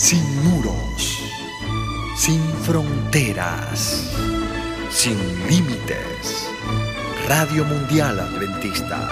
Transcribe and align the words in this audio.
sin 0.00 0.24
muros, 0.42 1.22
sin 2.16 2.40
fronteras, 2.62 4.10
sin 4.88 5.14
límites. 5.46 6.48
Radio 7.28 7.66
Mundial 7.66 8.18
Adventista, 8.18 9.10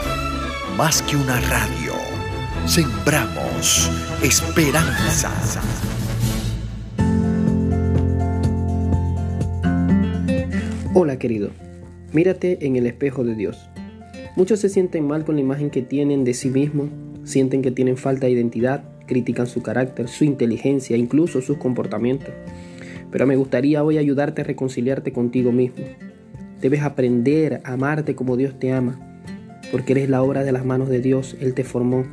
más 0.78 1.02
que 1.02 1.16
una 1.16 1.38
radio, 1.40 1.92
sembramos 2.64 3.90
esperanza. 4.22 5.30
Hola 10.94 11.18
querido, 11.18 11.50
mírate 12.14 12.64
en 12.66 12.76
el 12.76 12.86
espejo 12.86 13.24
de 13.24 13.34
Dios. 13.34 13.68
Muchos 14.36 14.60
se 14.60 14.70
sienten 14.70 15.06
mal 15.06 15.26
con 15.26 15.34
la 15.34 15.42
imagen 15.42 15.68
que 15.68 15.82
tienen 15.82 16.24
de 16.24 16.32
sí 16.32 16.48
mismos, 16.48 16.88
sienten 17.28 17.62
que 17.62 17.70
tienen 17.70 17.96
falta 17.96 18.26
de 18.26 18.32
identidad, 18.32 18.84
critican 19.06 19.46
su 19.46 19.62
carácter, 19.62 20.08
su 20.08 20.24
inteligencia, 20.24 20.96
incluso 20.96 21.42
sus 21.42 21.58
comportamientos. 21.58 22.32
Pero 23.10 23.26
me 23.26 23.36
gustaría 23.36 23.84
hoy 23.84 23.98
ayudarte 23.98 24.42
a 24.42 24.44
reconciliarte 24.44 25.12
contigo 25.12 25.52
mismo. 25.52 25.84
Debes 26.60 26.82
aprender 26.82 27.60
a 27.64 27.74
amarte 27.74 28.14
como 28.14 28.36
Dios 28.36 28.58
te 28.58 28.72
ama, 28.72 29.20
porque 29.70 29.92
eres 29.92 30.08
la 30.08 30.22
obra 30.22 30.42
de 30.42 30.52
las 30.52 30.64
manos 30.64 30.88
de 30.88 31.00
Dios, 31.00 31.36
Él 31.40 31.54
te 31.54 31.64
formó. 31.64 32.04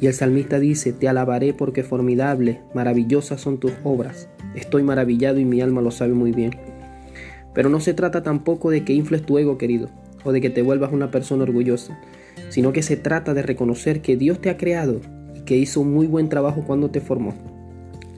Y 0.00 0.06
el 0.06 0.14
salmista 0.14 0.58
dice, 0.58 0.92
te 0.92 1.08
alabaré 1.08 1.52
porque 1.52 1.82
formidable, 1.82 2.60
maravillosas 2.74 3.40
son 3.40 3.58
tus 3.58 3.72
obras. 3.84 4.28
Estoy 4.54 4.82
maravillado 4.82 5.38
y 5.38 5.44
mi 5.44 5.60
alma 5.60 5.82
lo 5.82 5.90
sabe 5.90 6.14
muy 6.14 6.32
bien. 6.32 6.52
Pero 7.54 7.68
no 7.68 7.80
se 7.80 7.94
trata 7.94 8.22
tampoco 8.22 8.70
de 8.70 8.84
que 8.84 8.92
infles 8.92 9.22
tu 9.22 9.38
ego, 9.38 9.58
querido, 9.58 9.90
o 10.24 10.32
de 10.32 10.40
que 10.40 10.50
te 10.50 10.62
vuelvas 10.62 10.92
una 10.92 11.10
persona 11.10 11.42
orgullosa, 11.42 11.98
sino 12.48 12.72
que 12.72 12.82
se 12.82 12.96
trata 12.96 13.34
de 13.34 13.42
reconocer 13.42 14.02
que 14.02 14.16
Dios 14.16 14.40
te 14.40 14.50
ha 14.50 14.56
creado 14.56 15.00
y 15.34 15.40
que 15.40 15.56
hizo 15.56 15.80
un 15.80 15.92
muy 15.92 16.06
buen 16.06 16.28
trabajo 16.28 16.64
cuando 16.66 16.90
te 16.90 17.00
formó. 17.00 17.34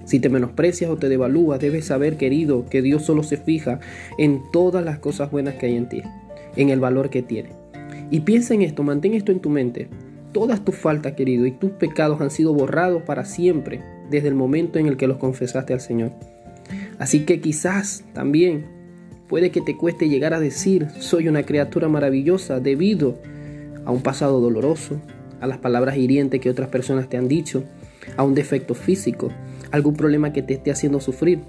Si 0.05 0.19
te 0.19 0.29
menosprecias 0.29 0.91
o 0.91 0.97
te 0.97 1.09
devalúas, 1.09 1.61
debes 1.61 1.87
saber, 1.87 2.17
querido, 2.17 2.65
que 2.67 2.83
Dios 2.83 3.05
solo 3.05 3.23
se 3.23 3.37
fija 3.37 3.81
en 4.19 4.43
todas 4.53 4.85
las 4.85 4.99
cosas 4.99 5.31
buenas 5.31 5.55
que 5.55 5.67
hay 5.67 5.77
en 5.77 5.89
ti, 5.89 6.03
en 6.57 6.71
el 6.71 6.81
valor 6.81 7.09
que 7.11 7.23
tiene. 7.23 7.51
Y 8.11 8.21
piensa 8.21 8.55
en 8.55 8.63
esto, 8.63 8.83
mantén 8.83 9.15
esto 9.15 9.33
en 9.33 9.41
tu 9.41 9.49
mente. 9.49 9.89
Todas 10.33 10.65
tus 10.65 10.75
faltas, 10.75 11.13
querido, 11.13 11.47
y 11.47 11.53
tus 11.53 11.71
pecados 11.71 12.21
han 12.21 12.31
sido 12.31 12.53
borrados 12.53 13.03
para 13.03 13.25
siempre 13.25 13.81
desde 14.11 14.29
el 14.29 14.35
momento 14.35 14.79
en 14.79 14.87
el 14.87 14.97
que 14.97 15.07
los 15.07 15.19
confesaste 15.19 15.73
al 15.73 15.81
Señor. 15.81 16.13
Así 16.99 17.25
que 17.25 17.41
quizás 17.41 18.05
también 18.13 18.67
puede 19.29 19.51
que 19.51 19.61
te 19.61 19.77
cueste 19.77 20.09
llegar 20.09 20.35
a 20.35 20.41
decir 20.41 20.89
soy 20.99 21.29
una 21.29 21.45
criatura 21.45 21.89
maravillosa 21.89 22.61
debido 22.61 23.19
a 23.19 23.42
un 23.91 24.03
pasado 24.03 24.41
doloroso, 24.41 25.01
a 25.41 25.47
las 25.47 25.59
palabras 25.59 25.97
hirientes 25.97 26.41
que 26.41 26.51
otras 26.51 26.69
personas 26.69 27.09
te 27.09 27.17
han 27.17 27.27
dicho, 27.27 27.65
a 28.17 28.23
un 28.23 28.35
defecto 28.35 28.75
físico, 28.75 29.31
algún 29.71 29.95
problema 29.95 30.33
que 30.33 30.43
te 30.43 30.55
esté 30.55 30.71
haciendo 30.71 31.01
sufrir. 31.01 31.41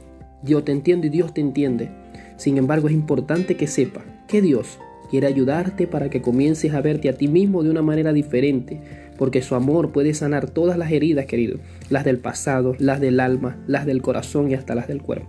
Yo 0.41 0.63
te 0.63 0.71
entiendo 0.71 1.07
y 1.07 1.09
Dios 1.09 1.33
te 1.33 1.41
entiende. 1.41 1.91
Sin 2.37 2.57
embargo, 2.57 2.87
es 2.87 2.93
importante 2.93 3.55
que 3.55 3.67
sepa 3.67 4.01
que 4.27 4.41
Dios 4.41 4.79
quiere 5.09 5.27
ayudarte 5.27 5.85
para 5.85 6.09
que 6.09 6.21
comiences 6.21 6.73
a 6.73 6.81
verte 6.81 7.07
a 7.07 7.13
ti 7.13 7.27
mismo 7.27 7.61
de 7.61 7.69
una 7.69 7.83
manera 7.83 8.13
diferente, 8.13 8.81
porque 9.17 9.43
su 9.43 9.53
amor 9.53 9.91
puede 9.91 10.15
sanar 10.15 10.49
todas 10.49 10.77
las 10.77 10.91
heridas, 10.91 11.27
querido, 11.27 11.59
las 11.89 12.03
del 12.03 12.17
pasado, 12.17 12.75
las 12.79 12.99
del 12.99 13.19
alma, 13.19 13.57
las 13.67 13.85
del 13.85 14.01
corazón 14.01 14.49
y 14.49 14.55
hasta 14.55 14.73
las 14.73 14.87
del 14.87 15.03
cuerpo. 15.03 15.27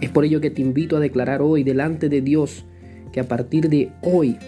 Es 0.00 0.10
por 0.10 0.24
ello 0.24 0.40
que 0.40 0.50
te 0.50 0.62
invito 0.62 0.96
a 0.96 1.00
declarar 1.00 1.42
hoy 1.42 1.62
delante 1.62 2.08
de 2.08 2.22
Dios 2.22 2.64
que 3.12 3.20
a 3.20 3.28
partir 3.28 3.68
de 3.68 3.90
hoy 4.00 4.38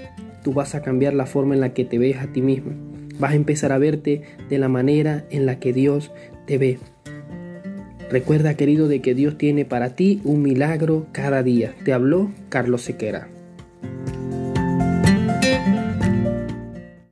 tú 0.45 0.53
vas 0.53 0.77
a 0.77 0.83
cambiar 0.83 1.15
la 1.15 1.27
forma 1.27 1.55
en 1.55 1.61
la 1.61 1.75
que 1.75 1.85
te 1.85 1.99
ves 1.99 2.19
a 2.19 2.29
ti 2.29 2.43
mismo. 2.43 2.73
Vas 3.19 3.33
a 3.33 3.37
empezar 3.37 3.73
a 3.73 3.79
verte 3.79 4.23
de 4.49 4.59
la 4.59 4.69
manera 4.69 5.25
en 5.31 5.47
la 5.47 5.59
que 5.59 5.73
Dios 5.73 6.13
te 6.47 6.59
ve. 6.59 6.79
Recuerda, 8.11 8.55
querido, 8.55 8.87
de 8.87 9.01
que 9.01 9.15
Dios 9.15 9.39
tiene 9.39 9.65
para 9.65 9.97
ti 9.97 10.21
un 10.23 10.43
milagro 10.43 11.07
cada 11.11 11.43
día. 11.43 11.75
Te 11.85 11.93
habló 11.93 12.31
Carlos 12.51 12.83
Sequera. 12.83 13.29